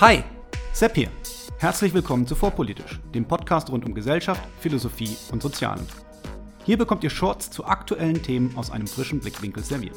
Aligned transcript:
Hi, 0.00 0.22
Sepp 0.72 0.94
hier. 0.94 1.10
Herzlich 1.58 1.92
willkommen 1.92 2.24
zu 2.24 2.36
Vorpolitisch, 2.36 3.00
dem 3.12 3.24
Podcast 3.24 3.68
rund 3.68 3.84
um 3.84 3.94
Gesellschaft, 3.94 4.40
Philosophie 4.60 5.16
und 5.32 5.42
Sozialen. 5.42 5.84
Hier 6.64 6.78
bekommt 6.78 7.02
ihr 7.02 7.10
Shorts 7.10 7.50
zu 7.50 7.64
aktuellen 7.64 8.22
Themen 8.22 8.56
aus 8.56 8.70
einem 8.70 8.86
frischen 8.86 9.18
Blickwinkel 9.18 9.64
serviert. 9.64 9.96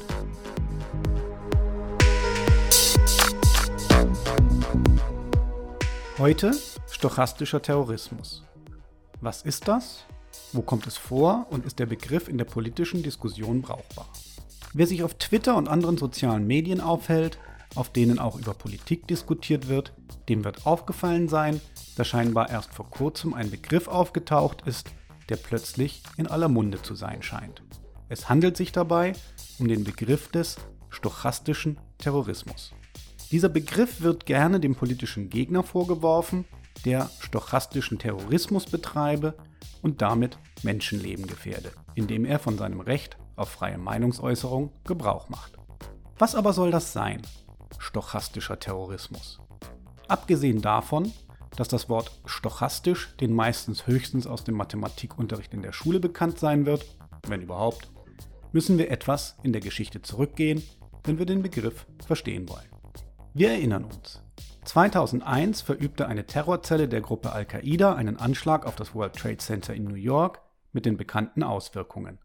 Heute 6.18 6.50
stochastischer 6.90 7.62
Terrorismus. 7.62 8.42
Was 9.20 9.42
ist 9.42 9.68
das? 9.68 10.04
Wo 10.52 10.62
kommt 10.62 10.88
es 10.88 10.96
vor 10.96 11.46
und 11.50 11.64
ist 11.64 11.78
der 11.78 11.86
Begriff 11.86 12.26
in 12.26 12.38
der 12.38 12.44
politischen 12.44 13.04
Diskussion 13.04 13.62
brauchbar? 13.62 14.08
Wer 14.74 14.88
sich 14.88 15.04
auf 15.04 15.14
Twitter 15.14 15.54
und 15.54 15.68
anderen 15.68 15.96
sozialen 15.96 16.44
Medien 16.44 16.80
aufhält, 16.80 17.38
auf 17.74 17.90
denen 17.90 18.18
auch 18.18 18.38
über 18.38 18.54
Politik 18.54 19.06
diskutiert 19.08 19.68
wird, 19.68 19.92
dem 20.28 20.44
wird 20.44 20.66
aufgefallen 20.66 21.28
sein, 21.28 21.60
dass 21.96 22.08
scheinbar 22.08 22.50
erst 22.50 22.74
vor 22.74 22.88
kurzem 22.90 23.34
ein 23.34 23.50
Begriff 23.50 23.88
aufgetaucht 23.88 24.62
ist, 24.66 24.90
der 25.28 25.36
plötzlich 25.36 26.02
in 26.16 26.26
aller 26.26 26.48
Munde 26.48 26.82
zu 26.82 26.94
sein 26.94 27.22
scheint. 27.22 27.62
Es 28.08 28.28
handelt 28.28 28.56
sich 28.56 28.72
dabei 28.72 29.14
um 29.58 29.68
den 29.68 29.84
Begriff 29.84 30.28
des 30.28 30.56
stochastischen 30.90 31.78
Terrorismus. 31.98 32.72
Dieser 33.30 33.48
Begriff 33.48 34.02
wird 34.02 34.26
gerne 34.26 34.60
dem 34.60 34.74
politischen 34.74 35.30
Gegner 35.30 35.62
vorgeworfen, 35.62 36.44
der 36.84 37.08
stochastischen 37.20 37.98
Terrorismus 37.98 38.66
betreibe 38.66 39.34
und 39.80 40.02
damit 40.02 40.38
Menschenleben 40.62 41.26
gefährde, 41.26 41.72
indem 41.94 42.24
er 42.24 42.38
von 42.38 42.58
seinem 42.58 42.80
Recht 42.80 43.16
auf 43.36 43.48
freie 43.48 43.78
Meinungsäußerung 43.78 44.70
Gebrauch 44.84 45.28
macht. 45.28 45.58
Was 46.18 46.34
aber 46.34 46.52
soll 46.52 46.70
das 46.70 46.92
sein? 46.92 47.22
Stochastischer 47.78 48.58
Terrorismus. 48.58 49.40
Abgesehen 50.08 50.60
davon, 50.60 51.12
dass 51.56 51.68
das 51.68 51.88
Wort 51.88 52.20
stochastisch 52.24 53.16
den 53.16 53.32
meistens 53.32 53.86
höchstens 53.86 54.26
aus 54.26 54.44
dem 54.44 54.54
Mathematikunterricht 54.56 55.52
in 55.54 55.62
der 55.62 55.72
Schule 55.72 56.00
bekannt 56.00 56.38
sein 56.38 56.66
wird, 56.66 56.84
wenn 57.26 57.42
überhaupt, 57.42 57.90
müssen 58.52 58.78
wir 58.78 58.90
etwas 58.90 59.36
in 59.42 59.52
der 59.52 59.60
Geschichte 59.60 60.02
zurückgehen, 60.02 60.62
wenn 61.04 61.18
wir 61.18 61.26
den 61.26 61.42
Begriff 61.42 61.86
verstehen 62.04 62.48
wollen. 62.48 62.68
Wir 63.34 63.50
erinnern 63.50 63.84
uns. 63.84 64.22
2001 64.64 65.62
verübte 65.62 66.06
eine 66.06 66.26
Terrorzelle 66.26 66.88
der 66.88 67.00
Gruppe 67.00 67.32
Al-Qaida 67.32 67.94
einen 67.94 68.16
Anschlag 68.16 68.66
auf 68.66 68.76
das 68.76 68.94
World 68.94 69.16
Trade 69.16 69.38
Center 69.38 69.74
in 69.74 69.84
New 69.84 69.94
York 69.94 70.40
mit 70.72 70.86
den 70.86 70.96
bekannten 70.96 71.42
Auswirkungen. 71.42 72.18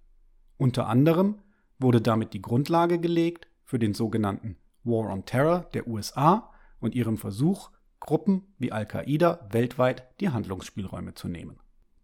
Unter 0.58 0.88
anderem 0.88 1.40
wurde 1.80 2.02
damit 2.02 2.34
die 2.34 2.42
Grundlage 2.42 3.00
gelegt 3.00 3.48
für 3.64 3.80
den 3.80 3.94
sogenannten 3.94 4.58
War 4.88 5.12
on 5.12 5.26
Terror 5.26 5.68
der 5.74 5.88
USA 5.88 6.52
und 6.80 6.96
ihrem 6.96 7.18
Versuch, 7.18 7.70
Gruppen 8.00 8.54
wie 8.58 8.72
Al-Qaida 8.72 9.48
weltweit 9.52 10.08
die 10.20 10.30
Handlungsspielräume 10.30 11.14
zu 11.14 11.28
nehmen. 11.28 11.60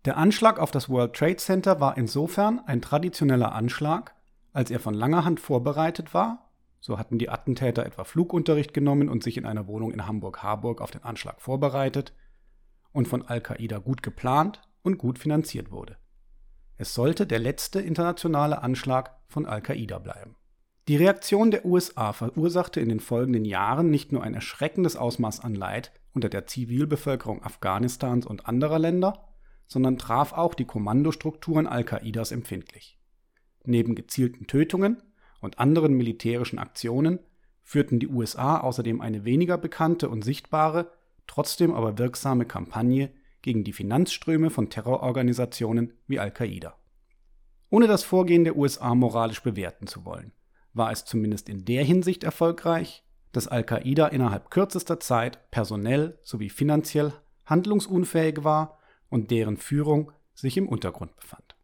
Der 0.05 0.17
Anschlag 0.17 0.59
auf 0.59 0.71
das 0.71 0.89
World 0.89 1.13
Trade 1.13 1.37
Center 1.37 1.79
war 1.79 1.97
insofern 1.97 2.59
ein 2.65 2.81
traditioneller 2.81 3.53
Anschlag, 3.53 4.15
als 4.51 4.69
er 4.69 4.79
von 4.79 4.93
langer 4.93 5.23
Hand 5.23 5.39
vorbereitet 5.39 6.13
war, 6.13 6.51
so 6.79 6.99
hatten 6.99 7.17
die 7.17 7.29
Attentäter 7.29 7.85
etwa 7.85 8.03
Flugunterricht 8.03 8.73
genommen 8.73 9.07
und 9.07 9.23
sich 9.23 9.37
in 9.37 9.45
einer 9.45 9.67
Wohnung 9.67 9.93
in 9.93 10.05
Hamburg-Harburg 10.05 10.81
auf 10.81 10.91
den 10.91 11.03
Anschlag 11.03 11.41
vorbereitet, 11.41 12.13
und 12.91 13.07
von 13.07 13.23
Al-Qaida 13.23 13.79
gut 13.79 14.03
geplant 14.03 14.61
und 14.83 14.97
gut 14.97 15.17
finanziert 15.17 15.71
wurde. 15.71 15.97
Es 16.77 16.93
sollte 16.93 17.25
der 17.25 17.39
letzte 17.39 17.79
internationale 17.81 18.61
Anschlag 18.61 19.15
von 19.27 19.45
Al-Qaida 19.45 19.99
bleiben. 19.99 20.35
Die 20.89 20.97
Reaktion 20.97 21.49
der 21.49 21.65
USA 21.65 22.11
verursachte 22.11 22.81
in 22.81 22.89
den 22.89 22.99
folgenden 22.99 23.45
Jahren 23.45 23.89
nicht 23.89 24.11
nur 24.11 24.21
ein 24.21 24.33
erschreckendes 24.33 24.97
Ausmaß 24.97 25.39
an 25.39 25.55
Leid 25.55 25.93
unter 26.13 26.27
der 26.27 26.45
Zivilbevölkerung 26.45 27.41
Afghanistans 27.41 28.25
und 28.25 28.47
anderer 28.47 28.79
Länder, 28.79 29.29
sondern 29.65 29.97
traf 29.97 30.33
auch 30.33 30.53
die 30.53 30.65
Kommandostrukturen 30.65 31.67
Al-Qaidas 31.67 32.33
empfindlich. 32.33 32.99
Neben 33.63 33.95
gezielten 33.95 34.45
Tötungen 34.45 35.01
und 35.39 35.57
anderen 35.57 35.93
militärischen 35.93 36.59
Aktionen 36.59 37.19
führten 37.61 37.99
die 37.99 38.09
USA 38.09 38.59
außerdem 38.59 38.99
eine 38.99 39.23
weniger 39.23 39.57
bekannte 39.57 40.09
und 40.09 40.21
sichtbare, 40.23 40.91
trotzdem 41.27 41.73
aber 41.73 41.97
wirksame 41.97 42.45
Kampagne 42.45 43.09
gegen 43.41 43.63
die 43.63 43.71
Finanzströme 43.71 44.49
von 44.49 44.69
Terrororganisationen 44.69 45.93
wie 46.07 46.19
Al-Qaida. 46.19 46.75
Ohne 47.69 47.87
das 47.87 48.03
Vorgehen 48.03 48.43
der 48.43 48.57
USA 48.57 48.93
moralisch 48.95 49.41
bewerten 49.41 49.87
zu 49.87 50.03
wollen, 50.03 50.33
war 50.73 50.91
es 50.91 51.05
zumindest 51.05 51.49
in 51.49 51.65
der 51.65 51.83
Hinsicht 51.83 52.23
erfolgreich, 52.23 53.03
dass 53.31 53.47
Al-Qaida 53.47 54.07
innerhalb 54.07 54.49
kürzester 54.49 54.99
Zeit 54.99 55.49
personell 55.51 56.17
sowie 56.21 56.49
finanziell 56.49 57.13
handlungsunfähig 57.45 58.43
war 58.43 58.77
und 59.09 59.31
deren 59.31 59.57
Führung 59.57 60.11
sich 60.33 60.57
im 60.57 60.67
Untergrund 60.67 61.15
befand. 61.15 61.55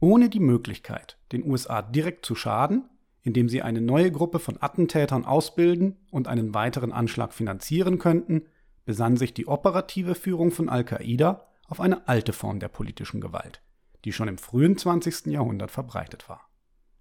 Ohne 0.00 0.28
die 0.28 0.40
Möglichkeit, 0.40 1.18
den 1.30 1.44
USA 1.48 1.80
direkt 1.80 2.26
zu 2.26 2.34
schaden, 2.34 2.88
indem 3.22 3.48
sie 3.48 3.62
eine 3.62 3.80
neue 3.80 4.10
Gruppe 4.10 4.38
von 4.40 4.60
Attentätern 4.60 5.24
ausbilden 5.24 5.96
und 6.10 6.26
einen 6.28 6.54
weiteren 6.54 6.92
Anschlag 6.92 7.32
finanzieren 7.32 7.98
könnten, 7.98 8.46
besann 8.84 9.16
sich 9.16 9.32
die 9.32 9.46
operative 9.46 10.16
Führung 10.16 10.50
von 10.50 10.68
Al-Qaida 10.68 11.46
auf 11.68 11.80
eine 11.80 12.08
alte 12.08 12.32
Form 12.32 12.58
der 12.58 12.68
politischen 12.68 13.20
Gewalt, 13.20 13.62
die 14.04 14.12
schon 14.12 14.28
im 14.28 14.38
frühen 14.38 14.76
20. 14.76 15.26
Jahrhundert 15.26 15.70
verbreitet 15.70 16.28
war 16.28 16.51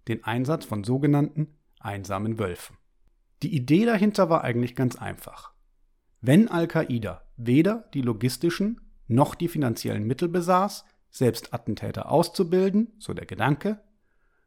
den 0.08 0.24
Einsatz 0.24 0.66
von 0.66 0.84
sogenannten 0.84 1.58
einsamen 1.80 2.40
Wölfen. 2.40 2.78
Die 3.44 3.56
Idee 3.56 3.86
dahinter 3.86 4.30
war 4.30 4.44
eigentlich 4.44 4.76
ganz 4.76 4.96
einfach. 4.96 5.54
Wenn 6.22 6.48
Al-Qaida 6.48 7.24
weder 7.38 7.90
die 7.94 8.02
logistischen 8.02 8.82
noch 9.08 9.36
die 9.36 9.48
finanziellen 9.48 10.06
Mittel 10.06 10.30
besaß, 10.30 10.86
selbst 11.10 11.54
Attentäter 11.54 12.12
auszubilden, 12.12 12.94
so 13.00 13.14
der 13.14 13.26
Gedanke, 13.26 13.82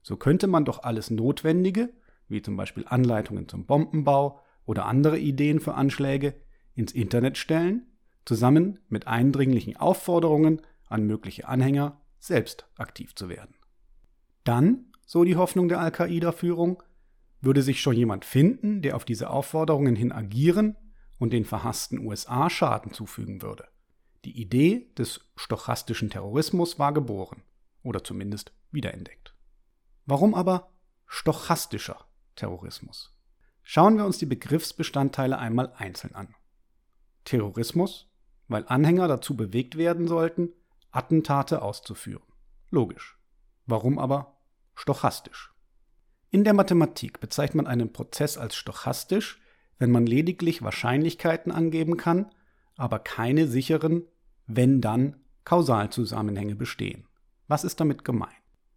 so 0.03 0.17
könnte 0.17 0.47
man 0.47 0.65
doch 0.65 0.83
alles 0.83 1.11
Notwendige, 1.11 1.93
wie 2.29 2.43
zum 2.43 2.57
Beispiel 2.57 2.85
Anleitungen 2.87 3.49
zum 3.49 3.67
Bombenbau 3.67 4.41
oder 4.65 4.87
andere 4.87 5.19
Ideen 5.19 5.61
für 5.61 5.75
Anschläge, 5.75 6.35
ins 6.75 6.93
Internet 6.93 7.39
stellen, 7.39 7.87
zusammen 8.25 8.79
mit 8.89 9.07
eindringlichen 9.07 9.77
Aufforderungen 9.77 10.63
an 10.89 11.07
mögliche 11.07 11.49
Anhänger, 11.49 12.01
selbst 12.19 12.67
aktiv 12.77 13.15
zu 13.15 13.29
werden. 13.29 13.55
Dann 14.45 14.93
so 15.05 15.25
die 15.25 15.37
Hoffnung 15.37 15.69
der 15.69 15.81
Al-Qaida-Führung, 15.81 16.83
würde 17.41 17.63
sich 17.63 17.81
schon 17.81 17.97
jemand 17.97 18.25
finden, 18.25 18.83
der 18.83 18.97
auf 18.97 19.05
diese 19.05 19.31
Aufforderungen 19.31 19.97
hin 19.97 20.13
agieren 20.13 20.77
und 21.19 21.33
den 21.33 21.45
verhassten 21.45 21.99
USA 21.99 22.49
Schaden 22.49 22.93
zufügen 22.93 23.43
würde. 23.43 23.69
Die 24.25 24.41
Idee 24.41 24.91
des 24.97 25.21
stochastischen 25.37 26.09
Terrorismus 26.09 26.79
war 26.79 26.93
geboren 26.95 27.43
oder 27.83 28.03
zumindest 28.03 28.53
wiederentdeckt. 28.71 29.35
Warum 30.07 30.35
aber 30.35 30.73
stochastischer 31.07 32.07
Terrorismus? 32.35 33.15
Schauen 33.63 33.97
wir 33.97 34.05
uns 34.05 34.19
die 34.19 34.27
Begriffsbestandteile 34.27 35.39
einmal 35.39 35.73
einzeln 35.77 36.15
an. 36.15 36.35
Terrorismus, 37.25 38.11
weil 38.49 38.67
Anhänger 38.67 39.09
dazu 39.09 39.37
bewegt 39.37 39.77
werden 39.77 40.09
sollten, 40.09 40.51
Attentate 40.91 41.63
auszuführen. 41.63 42.23
Logisch. 42.71 43.19
Warum 43.67 43.99
aber 43.99 44.34
stochastisch. 44.75 45.53
In 46.31 46.45
der 46.45 46.55
Mathematik 46.55 47.21
bezeichnet 47.21 47.57
man 47.57 47.67
einen 47.67 47.93
Prozess 47.93 48.37
als 48.37 48.57
stochastisch, 48.57 49.41
wenn 49.79 49.91
man 49.91 50.07
lediglich 50.07 50.63
Wahrscheinlichkeiten 50.63 51.53
angeben 51.53 51.97
kann, 51.97 52.31
aber 52.77 52.99
keine 52.99 53.47
sicheren, 53.47 54.05
wenn 54.47 54.81
dann, 54.81 55.17
Kausalzusammenhänge 55.45 56.57
bestehen. 56.57 57.07
Was 57.49 57.65
ist 57.65 57.79
damit 57.79 58.05
gemeint? 58.05 58.33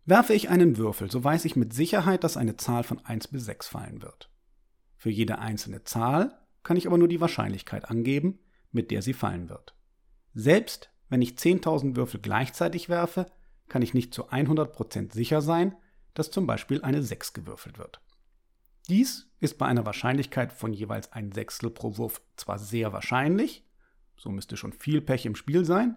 Werfe 0.06 0.34
ich 0.34 0.50
einen 0.50 0.78
Würfel, 0.78 1.10
so 1.10 1.24
weiß 1.24 1.46
ich 1.46 1.56
mit 1.56 1.74
Sicherheit, 1.74 2.24
dass 2.24 2.38
eine 2.38 2.58
Zahl 2.58 2.84
von 2.84 3.04
1 3.04 3.30
bis 3.30 3.46
6 3.46 3.68
fallen 3.68 4.02
wird. 4.02 4.30
Für 4.96 5.10
jede 5.10 5.40
einzelne 5.40 5.84
Zahl 5.84 6.38
kann 6.64 6.78
ich 6.78 6.88
aber 6.88 6.98
nur 6.98 7.08
die 7.08 7.22
Wahrscheinlichkeit 7.22 7.90
angeben, 7.90 8.40
mit 8.72 8.92
der 8.92 9.02
sie 9.02 9.14
fallen 9.14 9.50
wird. 9.50 9.76
Selbst 10.34 10.92
wenn 11.10 11.22
ich 11.22 11.32
10.000 11.32 11.96
Würfel 11.96 12.20
gleichzeitig 12.20 12.90
werfe, 12.90 13.26
kann 13.70 13.82
ich 13.82 13.94
nicht 13.94 14.14
zu 14.14 14.30
100% 14.30 15.14
sicher 15.14 15.42
sein, 15.42 15.76
dass 16.18 16.32
zum 16.32 16.48
Beispiel 16.48 16.82
eine 16.82 17.04
6 17.04 17.34
gewürfelt 17.34 17.78
wird. 17.78 18.02
Dies 18.90 19.28
ist 19.40 19.60
bei 19.60 19.68
einer 19.68 19.86
Wahrscheinlichkeit 19.86 20.52
von 20.52 20.74
jeweils 20.74 21.12
ein 21.14 21.32
Sechstel 21.32 21.70
pro 21.70 21.98
Wurf 21.98 22.22
zwar 22.38 22.58
sehr 22.58 22.92
wahrscheinlich, 22.92 23.64
so 24.18 24.32
müsste 24.32 24.58
schon 24.58 24.74
viel 24.74 25.02
Pech 25.02 25.28
im 25.28 25.36
Spiel 25.36 25.64
sein, 25.64 25.96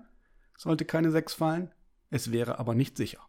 sollte 0.59 0.85
keine 0.85 1.11
6 1.11 1.33
fallen, 1.33 1.73
es 2.11 2.33
wäre 2.33 2.59
aber 2.59 2.75
nicht 2.75 2.99
sicher. 2.99 3.21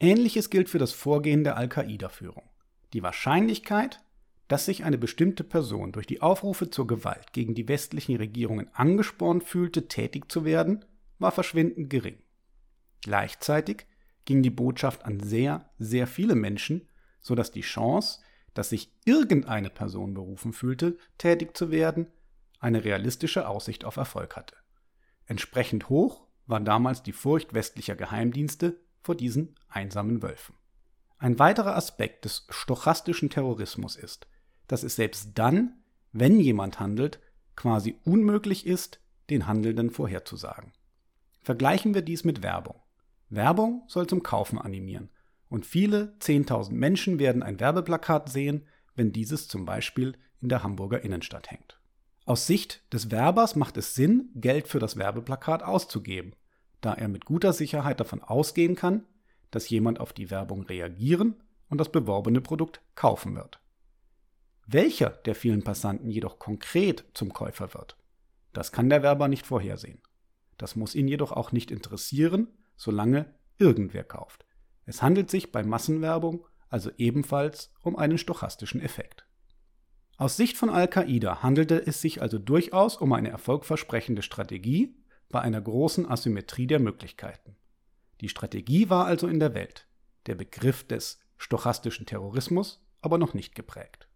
Ähnliches 0.00 0.50
gilt 0.50 0.68
für 0.68 0.78
das 0.78 0.92
Vorgehen 0.92 1.44
der 1.44 1.56
Al-Qaida-Führung. 1.56 2.50
Die 2.92 3.02
Wahrscheinlichkeit, 3.02 4.04
dass 4.48 4.66
sich 4.66 4.84
eine 4.84 4.98
bestimmte 4.98 5.44
Person 5.44 5.92
durch 5.92 6.06
die 6.06 6.20
Aufrufe 6.20 6.68
zur 6.68 6.86
Gewalt 6.86 7.32
gegen 7.32 7.54
die 7.54 7.68
westlichen 7.68 8.16
Regierungen 8.16 8.68
angespornt 8.74 9.44
fühlte, 9.44 9.88
tätig 9.88 10.30
zu 10.30 10.44
werden, 10.44 10.84
war 11.18 11.32
verschwindend 11.32 11.88
gering. 11.88 12.18
Gleichzeitig 13.00 13.86
ging 14.24 14.42
die 14.42 14.50
Botschaft 14.50 15.04
an 15.04 15.20
sehr, 15.20 15.70
sehr 15.78 16.06
viele 16.06 16.34
Menschen, 16.34 16.88
sodass 17.20 17.50
die 17.50 17.62
Chance, 17.62 18.20
dass 18.54 18.70
sich 18.70 18.92
irgendeine 19.04 19.70
Person 19.70 20.14
berufen 20.14 20.52
fühlte, 20.52 20.98
tätig 21.18 21.56
zu 21.56 21.70
werden, 21.70 22.06
eine 22.58 22.84
realistische 22.84 23.48
Aussicht 23.48 23.84
auf 23.84 23.96
Erfolg 23.96 24.36
hatte. 24.36 24.56
Entsprechend 25.26 25.88
hoch 25.88 26.26
war 26.46 26.60
damals 26.60 27.02
die 27.02 27.12
Furcht 27.12 27.54
westlicher 27.54 27.96
Geheimdienste 27.96 28.80
vor 29.02 29.14
diesen 29.14 29.56
einsamen 29.68 30.22
Wölfen. 30.22 30.54
Ein 31.18 31.38
weiterer 31.38 31.76
Aspekt 31.76 32.24
des 32.24 32.46
stochastischen 32.50 33.30
Terrorismus 33.30 33.96
ist, 33.96 34.26
dass 34.66 34.82
es 34.82 34.96
selbst 34.96 35.30
dann, 35.34 35.82
wenn 36.12 36.40
jemand 36.40 36.80
handelt, 36.80 37.20
quasi 37.54 37.96
unmöglich 38.04 38.66
ist, 38.66 39.00
den 39.30 39.46
Handelnden 39.46 39.90
vorherzusagen. 39.90 40.72
Vergleichen 41.40 41.94
wir 41.94 42.02
dies 42.02 42.24
mit 42.24 42.42
Werbung. 42.42 42.81
Werbung 43.34 43.82
soll 43.86 44.06
zum 44.06 44.22
Kaufen 44.22 44.58
animieren 44.58 45.10
und 45.48 45.66
viele 45.66 46.14
10.000 46.20 46.72
Menschen 46.72 47.18
werden 47.18 47.42
ein 47.42 47.60
Werbeplakat 47.60 48.28
sehen, 48.28 48.66
wenn 48.94 49.12
dieses 49.12 49.48
zum 49.48 49.64
Beispiel 49.64 50.16
in 50.40 50.48
der 50.48 50.62
Hamburger 50.62 51.02
Innenstadt 51.02 51.50
hängt. 51.50 51.78
Aus 52.24 52.46
Sicht 52.46 52.82
des 52.92 53.10
Werbers 53.10 53.56
macht 53.56 53.76
es 53.76 53.94
Sinn, 53.94 54.30
Geld 54.34 54.68
für 54.68 54.78
das 54.78 54.96
Werbeplakat 54.96 55.62
auszugeben, 55.62 56.34
da 56.80 56.94
er 56.94 57.08
mit 57.08 57.24
guter 57.24 57.52
Sicherheit 57.52 58.00
davon 58.00 58.22
ausgehen 58.22 58.76
kann, 58.76 59.04
dass 59.50 59.68
jemand 59.70 59.98
auf 59.98 60.12
die 60.12 60.30
Werbung 60.30 60.62
reagieren 60.64 61.42
und 61.68 61.78
das 61.78 61.90
beworbene 61.90 62.40
Produkt 62.40 62.80
kaufen 62.94 63.34
wird. 63.34 63.60
Welcher 64.66 65.10
der 65.10 65.34
vielen 65.34 65.64
Passanten 65.64 66.10
jedoch 66.10 66.38
konkret 66.38 67.04
zum 67.14 67.32
Käufer 67.32 67.74
wird, 67.74 67.96
das 68.52 68.72
kann 68.72 68.90
der 68.90 69.02
Werber 69.02 69.28
nicht 69.28 69.46
vorhersehen. 69.46 70.00
Das 70.58 70.76
muss 70.76 70.94
ihn 70.94 71.08
jedoch 71.08 71.32
auch 71.32 71.50
nicht 71.50 71.70
interessieren, 71.70 72.48
solange 72.82 73.32
irgendwer 73.58 74.02
kauft. 74.02 74.44
Es 74.86 75.02
handelt 75.02 75.30
sich 75.30 75.52
bei 75.52 75.62
Massenwerbung 75.62 76.44
also 76.68 76.90
ebenfalls 76.96 77.72
um 77.82 77.96
einen 77.96 78.18
stochastischen 78.18 78.80
Effekt. 78.80 79.26
Aus 80.16 80.36
Sicht 80.36 80.56
von 80.56 80.68
Al-Qaida 80.68 81.42
handelte 81.42 81.86
es 81.86 82.00
sich 82.00 82.22
also 82.22 82.38
durchaus 82.38 82.96
um 82.96 83.12
eine 83.12 83.28
erfolgversprechende 83.28 84.22
Strategie 84.22 84.96
bei 85.28 85.40
einer 85.40 85.60
großen 85.60 86.10
Asymmetrie 86.10 86.66
der 86.66 86.80
Möglichkeiten. 86.80 87.56
Die 88.20 88.28
Strategie 88.28 88.88
war 88.90 89.06
also 89.06 89.28
in 89.28 89.38
der 89.38 89.54
Welt, 89.54 89.86
der 90.26 90.34
Begriff 90.34 90.86
des 90.86 91.20
stochastischen 91.36 92.06
Terrorismus 92.06 92.84
aber 93.00 93.18
noch 93.18 93.34
nicht 93.34 93.54
geprägt. 93.54 94.08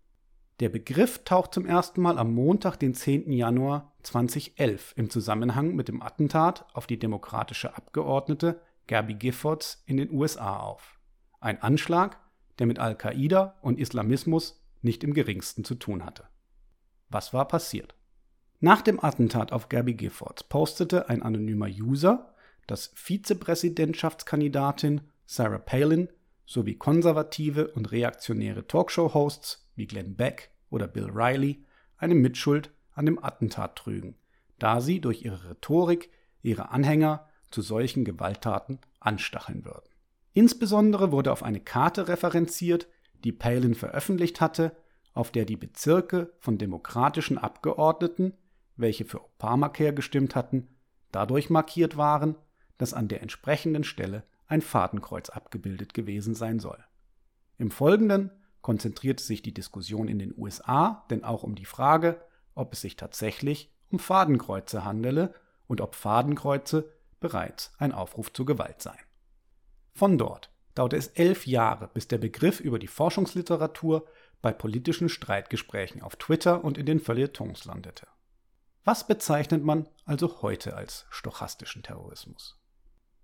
Der 0.60 0.70
Begriff 0.70 1.22
taucht 1.24 1.52
zum 1.52 1.66
ersten 1.66 2.00
Mal 2.00 2.18
am 2.18 2.32
Montag, 2.32 2.76
den 2.76 2.94
10. 2.94 3.30
Januar 3.30 3.92
2011 4.04 4.94
im 4.96 5.10
Zusammenhang 5.10 5.74
mit 5.74 5.88
dem 5.88 6.00
Attentat 6.00 6.64
auf 6.72 6.86
die 6.86 6.98
demokratische 6.98 7.76
Abgeordnete 7.76 8.62
Gabby 8.86 9.12
Giffords 9.14 9.82
in 9.84 9.98
den 9.98 10.10
USA 10.10 10.60
auf. 10.60 10.98
Ein 11.40 11.60
Anschlag, 11.60 12.18
der 12.58 12.66
mit 12.66 12.78
Al-Qaida 12.78 13.58
und 13.60 13.78
Islamismus 13.78 14.64
nicht 14.80 15.04
im 15.04 15.12
geringsten 15.12 15.62
zu 15.62 15.74
tun 15.74 16.06
hatte. 16.06 16.24
Was 17.10 17.34
war 17.34 17.48
passiert? 17.48 17.94
Nach 18.58 18.80
dem 18.80 19.04
Attentat 19.04 19.52
auf 19.52 19.68
Gabby 19.68 19.92
Giffords 19.92 20.42
postete 20.42 21.10
ein 21.10 21.22
anonymer 21.22 21.68
User, 21.68 22.34
dass 22.66 22.92
Vizepräsidentschaftskandidatin 22.94 25.02
Sarah 25.26 25.58
Palin 25.58 26.08
sowie 26.46 26.76
konservative 26.76 27.68
und 27.72 27.92
reaktionäre 27.92 28.66
Talkshow-Hosts 28.66 29.65
wie 29.76 29.86
Glenn 29.86 30.16
Beck 30.16 30.50
oder 30.70 30.88
Bill 30.88 31.10
Riley 31.10 31.64
eine 31.96 32.14
Mitschuld 32.14 32.72
an 32.92 33.06
dem 33.06 33.22
Attentat 33.22 33.76
trügen, 33.76 34.16
da 34.58 34.80
sie 34.80 35.00
durch 35.00 35.24
ihre 35.24 35.50
Rhetorik 35.50 36.10
ihre 36.42 36.70
Anhänger 36.70 37.28
zu 37.50 37.62
solchen 37.62 38.04
Gewalttaten 38.04 38.78
anstacheln 39.00 39.64
würden. 39.64 39.88
Insbesondere 40.32 41.12
wurde 41.12 41.32
auf 41.32 41.42
eine 41.42 41.60
Karte 41.60 42.08
referenziert, 42.08 42.88
die 43.24 43.32
Palin 43.32 43.74
veröffentlicht 43.74 44.40
hatte, 44.40 44.76
auf 45.14 45.30
der 45.30 45.46
die 45.46 45.56
Bezirke 45.56 46.32
von 46.38 46.58
demokratischen 46.58 47.38
Abgeordneten, 47.38 48.34
welche 48.76 49.06
für 49.06 49.24
Obamacare 49.24 49.94
gestimmt 49.94 50.34
hatten, 50.34 50.68
dadurch 51.10 51.48
markiert 51.48 51.96
waren, 51.96 52.36
dass 52.76 52.92
an 52.92 53.08
der 53.08 53.22
entsprechenden 53.22 53.84
Stelle 53.84 54.24
ein 54.46 54.60
Fadenkreuz 54.60 55.30
abgebildet 55.30 55.94
gewesen 55.94 56.34
sein 56.34 56.58
soll. 56.58 56.78
Im 57.58 57.70
Folgenden 57.70 58.30
konzentrierte 58.66 59.22
sich 59.22 59.42
die 59.42 59.54
Diskussion 59.54 60.08
in 60.08 60.18
den 60.18 60.34
USA 60.36 61.06
denn 61.08 61.22
auch 61.22 61.44
um 61.44 61.54
die 61.54 61.64
Frage, 61.64 62.20
ob 62.56 62.72
es 62.72 62.80
sich 62.80 62.96
tatsächlich 62.96 63.72
um 63.92 64.00
Fadenkreuze 64.00 64.84
handele 64.84 65.32
und 65.68 65.80
ob 65.80 65.94
Fadenkreuze 65.94 66.92
bereits 67.20 67.72
ein 67.78 67.92
Aufruf 67.92 68.32
zur 68.32 68.44
Gewalt 68.44 68.82
seien. 68.82 68.98
Von 69.94 70.18
dort 70.18 70.50
dauerte 70.74 70.96
es 70.96 71.06
elf 71.06 71.46
Jahre, 71.46 71.88
bis 71.94 72.08
der 72.08 72.18
Begriff 72.18 72.58
über 72.58 72.80
die 72.80 72.88
Forschungsliteratur 72.88 74.04
bei 74.42 74.52
politischen 74.52 75.10
Streitgesprächen 75.10 76.02
auf 76.02 76.16
Twitter 76.16 76.64
und 76.64 76.76
in 76.76 76.86
den 76.86 76.98
Feuilletons 76.98 77.66
landete. 77.66 78.08
Was 78.82 79.06
bezeichnet 79.06 79.62
man 79.62 79.88
also 80.06 80.42
heute 80.42 80.74
als 80.74 81.06
stochastischen 81.10 81.84
Terrorismus? 81.84 82.60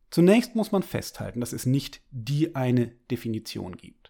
Zunächst 0.08 0.54
muss 0.54 0.70
man 0.70 0.84
festhalten, 0.84 1.40
dass 1.40 1.52
es 1.52 1.66
nicht 1.66 2.00
die 2.12 2.54
eine 2.54 2.86
Definition 3.10 3.76
gibt. 3.76 4.01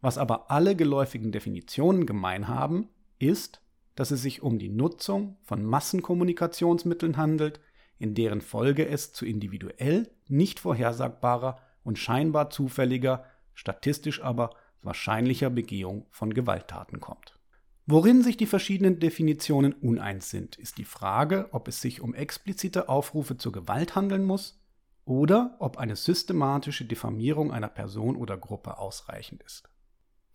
Was 0.00 0.18
aber 0.18 0.50
alle 0.50 0.76
geläufigen 0.76 1.32
Definitionen 1.32 2.06
gemein 2.06 2.48
haben, 2.48 2.88
ist, 3.18 3.60
dass 3.94 4.10
es 4.10 4.22
sich 4.22 4.42
um 4.42 4.58
die 4.58 4.68
Nutzung 4.68 5.36
von 5.42 5.64
Massenkommunikationsmitteln 5.64 7.16
handelt, 7.16 7.60
in 7.98 8.14
deren 8.14 8.42
Folge 8.42 8.86
es 8.86 9.12
zu 9.12 9.24
individuell 9.24 10.10
nicht 10.28 10.60
vorhersagbarer 10.60 11.58
und 11.82 11.98
scheinbar 11.98 12.50
zufälliger, 12.50 13.24
statistisch 13.54 14.22
aber 14.22 14.50
wahrscheinlicher 14.82 15.50
Begehung 15.50 16.06
von 16.10 16.34
Gewalttaten 16.34 17.00
kommt. 17.00 17.38
Worin 17.86 18.22
sich 18.22 18.36
die 18.36 18.46
verschiedenen 18.46 18.98
Definitionen 18.98 19.72
uneins 19.72 20.28
sind, 20.28 20.56
ist 20.56 20.76
die 20.76 20.84
Frage, 20.84 21.48
ob 21.52 21.68
es 21.68 21.80
sich 21.80 22.00
um 22.00 22.14
explizite 22.14 22.88
Aufrufe 22.88 23.36
zur 23.36 23.52
Gewalt 23.52 23.94
handeln 23.94 24.24
muss 24.24 24.60
oder 25.04 25.56
ob 25.60 25.78
eine 25.78 25.94
systematische 25.94 26.84
Diffamierung 26.84 27.52
einer 27.52 27.68
Person 27.68 28.16
oder 28.16 28.36
Gruppe 28.36 28.78
ausreichend 28.78 29.42
ist. 29.44 29.70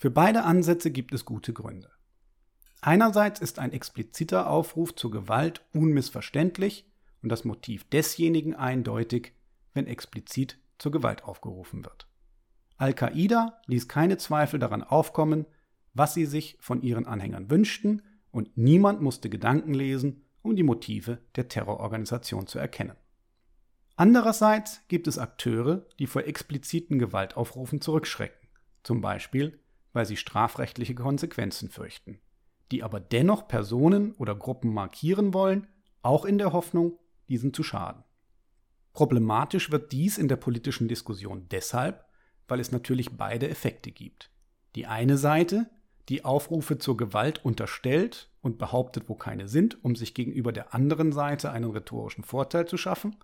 Für 0.02 0.10
beide 0.10 0.46
Ansätze 0.46 0.90
gibt 0.90 1.14
es 1.14 1.26
gute 1.26 1.54
Gründe. 1.54 1.92
Einerseits 2.82 3.40
ist 3.40 3.60
ein 3.60 3.72
expliziter 3.72 4.50
Aufruf 4.50 4.96
zur 4.96 5.12
Gewalt 5.12 5.64
unmissverständlich 5.76 6.92
und 7.22 7.30
das 7.30 7.46
Motiv 7.46 7.88
desjenigen 7.88 8.56
eindeutig, 8.56 9.34
wenn 9.76 9.86
explizit 9.86 10.58
zur 10.80 10.92
Gewalt 10.92 11.24
aufgerufen 11.24 11.86
wird. 11.86 12.08
Al-Qaida 12.78 13.62
ließ 13.68 13.88
keine 13.88 14.18
Zweifel 14.18 14.60
daran 14.60 14.82
aufkommen, 14.82 15.46
was 15.94 16.16
sie 16.16 16.26
sich 16.26 16.58
von 16.60 16.82
ihren 16.82 17.06
Anhängern 17.06 17.52
wünschten, 17.52 18.02
und 18.32 18.58
niemand 18.58 19.04
musste 19.04 19.30
Gedanken 19.30 19.76
lesen, 19.76 20.26
um 20.42 20.56
die 20.56 20.64
Motive 20.64 21.20
der 21.36 21.48
Terrororganisation 21.48 22.48
zu 22.48 22.58
erkennen. 22.58 22.96
Andererseits 23.98 24.82
gibt 24.88 25.08
es 25.08 25.20
Akteure, 25.20 25.86
die 26.00 26.08
vor 26.08 26.24
expliziten 26.24 26.98
Gewaltaufrufen 26.98 27.82
zurückschrecken, 27.82 28.50
zum 28.82 29.02
Beispiel 29.02 29.61
weil 29.94 30.06
sie 30.06 30.18
strafrechtliche 30.18 30.96
Konsequenzen 30.96 31.70
fürchten, 31.70 32.20
die 32.72 32.84
aber 32.84 33.00
dennoch 33.00 33.48
Personen 33.48 34.14
oder 34.14 34.36
Gruppen 34.36 34.74
markieren 34.74 35.34
wollen, 35.34 35.68
auch 36.02 36.26
in 36.26 36.38
der 36.38 36.54
Hoffnung, 36.54 36.98
diesen 37.30 37.54
zu 37.54 37.64
schaden. 37.64 38.04
Problematisch 38.94 39.72
wird 39.72 39.92
dies 39.92 40.18
in 40.18 40.28
der 40.28 40.36
politischen 40.36 40.88
Diskussion 40.88 41.48
deshalb, 41.50 42.06
weil 42.48 42.60
es 42.60 42.72
natürlich 42.72 43.18
beide 43.18 43.50
Effekte 43.50 43.92
gibt. 43.92 44.30
Die 44.76 44.86
eine 44.86 45.18
Seite, 45.18 45.70
die 46.10 46.26
Aufrufe 46.26 46.78
zur 46.78 46.98
Gewalt 46.98 47.46
unterstellt 47.46 48.30
und 48.42 48.58
behauptet, 48.58 49.08
wo 49.08 49.16
keine 49.16 49.48
sind, 49.48 49.84
um 49.84 49.96
sich 49.96 50.14
gegenüber 50.14 50.52
der 50.52 50.74
anderen 50.74 51.14
Seite 51.14 51.52
einen 51.52 51.72
rhetorischen 51.72 52.24
Vorteil 52.24 52.68
zu 52.68 52.78
schaffen, 52.78 53.16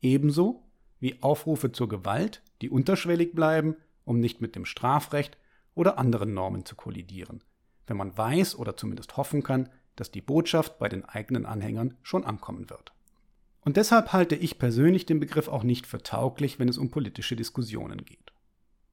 ebenso 0.00 0.62
wie 1.00 1.20
Aufrufe 1.22 1.72
zur 1.72 1.88
Gewalt, 1.88 2.42
die 2.62 2.70
unterschwellig 2.70 3.34
bleiben, 3.34 3.76
um 4.04 4.20
nicht 4.20 4.40
mit 4.40 4.54
dem 4.54 4.64
Strafrecht 4.64 5.36
oder 5.78 5.98
anderen 5.98 6.34
Normen 6.34 6.64
zu 6.64 6.74
kollidieren, 6.74 7.42
wenn 7.86 7.96
man 7.96 8.16
weiß 8.16 8.56
oder 8.56 8.76
zumindest 8.76 9.16
hoffen 9.16 9.42
kann, 9.42 9.68
dass 9.96 10.10
die 10.10 10.20
Botschaft 10.20 10.78
bei 10.78 10.88
den 10.88 11.04
eigenen 11.04 11.46
Anhängern 11.46 11.96
schon 12.02 12.24
ankommen 12.24 12.68
wird. 12.68 12.92
Und 13.60 13.76
deshalb 13.76 14.12
halte 14.12 14.34
ich 14.34 14.58
persönlich 14.58 15.06
den 15.06 15.20
Begriff 15.20 15.48
auch 15.48 15.62
nicht 15.62 15.86
für 15.86 16.02
tauglich, 16.02 16.58
wenn 16.58 16.68
es 16.68 16.78
um 16.78 16.90
politische 16.90 17.36
Diskussionen 17.36 18.04
geht. 18.04 18.32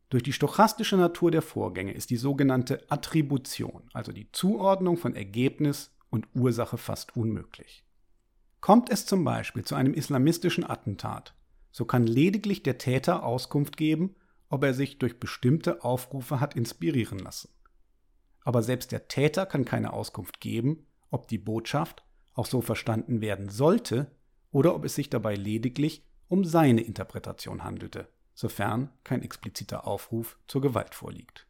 Durch 0.10 0.24
die 0.24 0.34
stochastische 0.34 0.98
Natur 0.98 1.32
der 1.32 1.42
Vorgänge 1.42 1.92
ist 1.92 2.10
die 2.10 2.18
sogenannte 2.18 2.84
Attribution, 2.90 3.90
also 3.94 4.12
die 4.12 4.32
Zuordnung 4.32 4.98
von 4.98 5.16
Ergebnis 5.16 5.96
und 6.10 6.28
Ursache 6.36 6.78
fast 6.78 7.16
unmöglich. 7.16 7.84
Kommt 8.62 8.92
es 8.92 9.06
zum 9.06 9.24
Beispiel 9.24 9.64
zu 9.64 9.76
einem 9.76 9.94
islamistischen 9.94 10.64
Attentat, 10.64 11.34
so 11.72 11.86
kann 11.86 12.06
lediglich 12.06 12.64
der 12.64 12.78
Täter 12.78 13.24
Auskunft 13.24 13.78
geben, 13.78 14.16
ob 14.50 14.64
er 14.64 14.74
sich 14.74 15.00
durch 15.00 15.20
bestimmte 15.20 15.84
Aufrufe 15.84 16.40
hat 16.40 16.56
inspirieren 16.56 17.20
lassen. 17.20 17.50
Aber 18.42 18.62
selbst 18.62 18.92
der 18.92 19.08
Täter 19.08 19.46
kann 19.46 19.66
keine 19.66 19.94
Auskunft 19.94 20.40
geben, 20.40 20.86
ob 21.10 21.28
die 21.28 21.38
Botschaft 21.38 22.04
auch 22.34 22.46
so 22.46 22.62
verstanden 22.62 23.22
werden 23.22 23.50
sollte, 23.50 24.12
oder 24.52 24.74
ob 24.74 24.86
es 24.86 24.96
sich 24.96 25.10
dabei 25.10 25.36
lediglich 25.36 26.06
um 26.30 26.46
seine 26.46 26.80
Interpretation 26.80 27.66
handelte, 27.66 28.08
sofern 28.34 28.90
kein 29.04 29.22
expliziter 29.22 29.86
Aufruf 29.86 30.40
zur 30.48 30.62
Gewalt 30.62 30.96
vorliegt. 30.96 31.46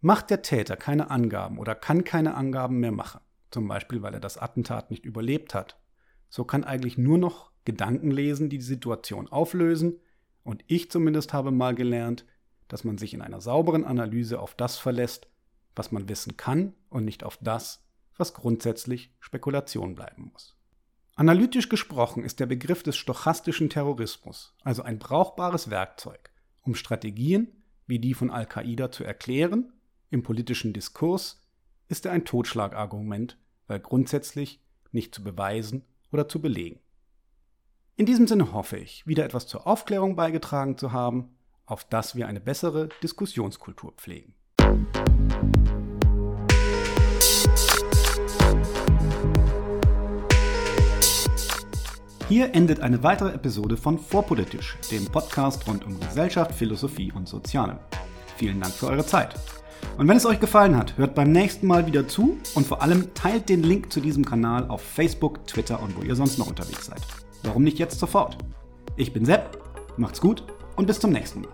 Macht 0.00 0.30
der 0.30 0.42
Täter 0.42 0.76
keine 0.76 1.10
Angaben 1.10 1.56
oder 1.58 1.76
kann 1.76 2.02
keine 2.02 2.34
Angaben 2.34 2.80
mehr 2.80 2.90
machen, 2.90 3.20
zum 3.52 3.68
Beispiel 3.68 4.02
weil 4.02 4.14
er 4.14 4.20
das 4.20 4.38
Attentat 4.38 4.90
nicht 4.90 5.04
überlebt 5.04 5.54
hat. 5.54 5.78
So 6.28 6.44
kann 6.44 6.64
eigentlich 6.64 6.98
nur 6.98 7.18
noch 7.18 7.52
Gedanken 7.64 8.10
lesen, 8.10 8.48
die 8.48 8.58
die 8.58 8.64
Situation 8.64 9.28
auflösen, 9.28 10.00
und 10.42 10.64
ich 10.66 10.90
zumindest 10.90 11.32
habe 11.32 11.50
mal 11.50 11.74
gelernt, 11.74 12.24
dass 12.68 12.84
man 12.84 12.98
sich 12.98 13.14
in 13.14 13.22
einer 13.22 13.40
sauberen 13.40 13.84
Analyse 13.84 14.40
auf 14.40 14.54
das 14.54 14.78
verlässt, 14.78 15.28
was 15.74 15.92
man 15.92 16.08
wissen 16.08 16.36
kann 16.36 16.74
und 16.88 17.04
nicht 17.04 17.24
auf 17.24 17.38
das, 17.40 17.84
was 18.16 18.34
grundsätzlich 18.34 19.14
Spekulation 19.18 19.94
bleiben 19.94 20.30
muss. 20.32 20.56
Analytisch 21.16 21.68
gesprochen 21.68 22.24
ist 22.24 22.40
der 22.40 22.46
Begriff 22.46 22.82
des 22.82 22.96
stochastischen 22.96 23.68
Terrorismus 23.68 24.54
also 24.62 24.82
ein 24.82 24.98
brauchbares 24.98 25.68
Werkzeug, 25.70 26.30
um 26.62 26.74
Strategien 26.74 27.48
wie 27.86 27.98
die 27.98 28.14
von 28.14 28.30
Al-Qaida 28.30 28.92
zu 28.92 29.04
erklären. 29.04 29.72
Im 30.10 30.22
politischen 30.22 30.72
Diskurs 30.72 31.42
ist 31.88 32.06
er 32.06 32.12
ein 32.12 32.24
Totschlagargument, 32.24 33.36
weil 33.66 33.80
grundsätzlich 33.80 34.60
nicht 34.92 35.14
zu 35.14 35.24
beweisen 35.24 35.84
oder 36.12 36.28
zu 36.28 36.40
belegen. 36.40 36.80
In 37.96 38.06
diesem 38.06 38.26
Sinne 38.26 38.52
hoffe 38.52 38.76
ich, 38.78 39.06
wieder 39.06 39.24
etwas 39.24 39.46
zur 39.46 39.66
Aufklärung 39.66 40.16
beigetragen 40.16 40.78
zu 40.78 40.92
haben, 40.92 41.36
auf 41.66 41.84
dass 41.84 42.14
wir 42.14 42.26
eine 42.28 42.40
bessere 42.40 42.88
Diskussionskultur 43.02 43.92
pflegen. 43.96 44.34
Hier 52.28 52.54
endet 52.54 52.80
eine 52.80 53.02
weitere 53.02 53.34
Episode 53.34 53.76
von 53.76 53.98
Vorpolitisch, 53.98 54.78
dem 54.92 55.04
Podcast 55.06 55.66
rund 55.66 55.84
um 55.84 55.98
Gesellschaft, 55.98 56.52
Philosophie 56.52 57.12
und 57.12 57.28
Soziale. 57.28 57.80
Vielen 58.36 58.60
Dank 58.60 58.72
für 58.72 58.86
eure 58.86 59.04
Zeit. 59.04 59.34
Und 59.98 60.06
wenn 60.08 60.16
es 60.16 60.26
euch 60.26 60.38
gefallen 60.38 60.76
hat, 60.76 60.96
hört 60.96 61.14
beim 61.14 61.32
nächsten 61.32 61.66
Mal 61.66 61.86
wieder 61.86 62.06
zu 62.06 62.38
und 62.54 62.66
vor 62.66 62.82
allem 62.82 63.12
teilt 63.14 63.48
den 63.48 63.62
Link 63.62 63.92
zu 63.92 64.00
diesem 64.00 64.24
Kanal 64.24 64.68
auf 64.68 64.80
Facebook, 64.80 65.46
Twitter 65.46 65.82
und 65.82 65.96
wo 65.96 66.02
ihr 66.02 66.14
sonst 66.14 66.38
noch 66.38 66.46
unterwegs 66.46 66.86
seid. 66.86 67.02
Warum 67.42 67.64
nicht 67.64 67.78
jetzt 67.78 67.98
sofort? 67.98 68.36
Ich 68.96 69.12
bin 69.12 69.24
Sepp, 69.24 69.58
macht's 69.96 70.20
gut 70.20 70.44
und 70.76 70.86
bis 70.86 71.00
zum 71.00 71.10
nächsten 71.12 71.42
Mal. 71.42 71.50